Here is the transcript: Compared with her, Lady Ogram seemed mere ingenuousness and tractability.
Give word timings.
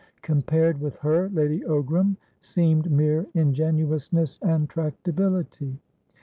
Compared 0.23 0.81
with 0.81 0.95
her, 1.01 1.29
Lady 1.29 1.59
Ogram 1.59 2.15
seemed 2.39 2.89
mere 2.89 3.27
ingenuousness 3.35 4.39
and 4.41 4.67
tractability. 4.67 5.77